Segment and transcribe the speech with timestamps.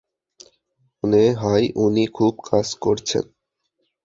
[1.03, 3.25] মনে হয় উনি খুব কাজ করছেন।